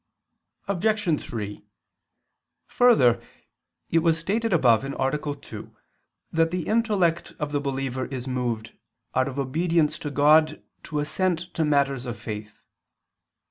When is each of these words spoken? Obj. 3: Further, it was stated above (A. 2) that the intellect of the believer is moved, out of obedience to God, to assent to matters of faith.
Obj. 0.67 1.21
3: 1.23 1.63
Further, 2.65 3.21
it 3.91 3.99
was 3.99 4.17
stated 4.17 4.51
above 4.51 4.83
(A. 4.83 5.35
2) 5.35 5.75
that 6.31 6.49
the 6.49 6.63
intellect 6.65 7.33
of 7.37 7.51
the 7.51 7.61
believer 7.61 8.05
is 8.07 8.27
moved, 8.27 8.73
out 9.13 9.27
of 9.27 9.37
obedience 9.37 9.99
to 9.99 10.09
God, 10.09 10.63
to 10.85 10.99
assent 11.01 11.53
to 11.53 11.63
matters 11.63 12.07
of 12.07 12.17
faith. 12.19 12.63